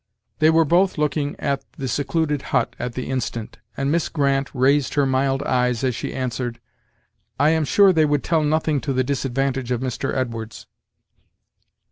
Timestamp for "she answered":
5.93-6.59